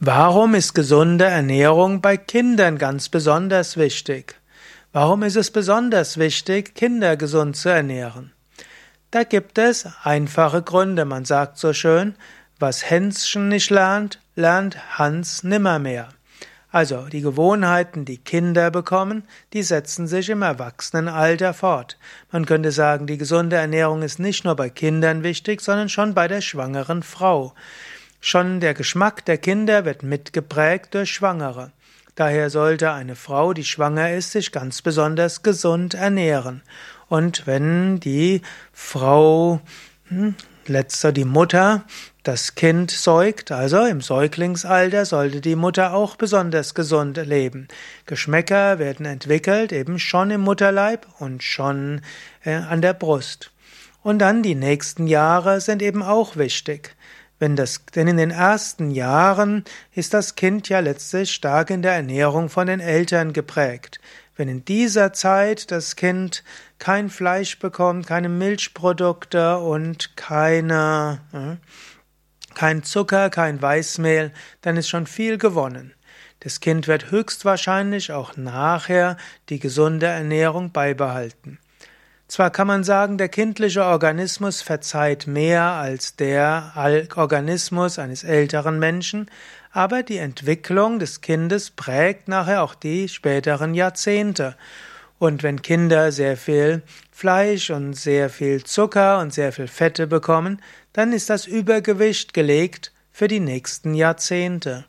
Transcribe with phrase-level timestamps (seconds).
[0.00, 4.38] Warum ist gesunde Ernährung bei Kindern ganz besonders wichtig?
[4.92, 8.32] Warum ist es besonders wichtig, Kinder gesund zu ernähren?
[9.10, 11.06] Da gibt es einfache Gründe.
[11.06, 12.14] Man sagt so schön,
[12.58, 16.10] was Hänschen nicht lernt, lernt Hans nimmermehr.
[16.70, 19.22] Also die Gewohnheiten, die Kinder bekommen,
[19.54, 21.96] die setzen sich im Erwachsenenalter fort.
[22.30, 26.28] Man könnte sagen, die gesunde Ernährung ist nicht nur bei Kindern wichtig, sondern schon bei
[26.28, 27.54] der schwangeren Frau.
[28.20, 31.72] Schon der Geschmack der Kinder wird mitgeprägt durch Schwangere.
[32.16, 36.62] Daher sollte eine Frau, die schwanger ist, sich ganz besonders gesund ernähren.
[37.08, 38.40] Und wenn die
[38.72, 39.60] Frau,
[40.08, 40.34] hm,
[40.66, 41.84] letzter die Mutter,
[42.22, 47.68] das Kind säugt, also im Säuglingsalter sollte die Mutter auch besonders gesund leben.
[48.06, 52.00] Geschmäcker werden entwickelt eben schon im Mutterleib und schon
[52.44, 53.52] äh, an der Brust.
[54.02, 56.96] Und dann die nächsten Jahre sind eben auch wichtig.
[57.38, 59.64] Wenn das, denn in den ersten Jahren
[59.94, 64.00] ist das Kind ja letztlich stark in der Ernährung von den Eltern geprägt.
[64.36, 66.44] Wenn in dieser Zeit das Kind
[66.78, 75.06] kein Fleisch bekommt, keine Milchprodukte und keine, äh, kein Zucker, kein Weißmehl, dann ist schon
[75.06, 75.94] viel gewonnen.
[76.40, 79.16] Das Kind wird höchstwahrscheinlich auch nachher
[79.48, 81.58] die gesunde Ernährung beibehalten.
[82.28, 89.30] Zwar kann man sagen, der kindliche Organismus verzeiht mehr als der Organismus eines älteren Menschen,
[89.70, 94.56] aber die Entwicklung des Kindes prägt nachher auch die späteren Jahrzehnte.
[95.18, 96.82] Und wenn Kinder sehr viel
[97.12, 100.60] Fleisch und sehr viel Zucker und sehr viel Fette bekommen,
[100.92, 104.84] dann ist das Übergewicht gelegt für die nächsten Jahrzehnte.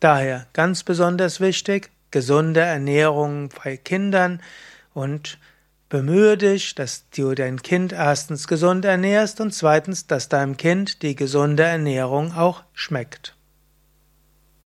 [0.00, 4.40] Daher ganz besonders wichtig, gesunde Ernährung bei Kindern
[4.94, 5.38] und
[5.88, 11.16] Bemühe dich, dass du dein Kind erstens gesund ernährst und zweitens, dass deinem Kind die
[11.16, 13.37] gesunde Ernährung auch schmeckt.